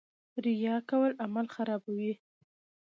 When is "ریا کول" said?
0.43-1.11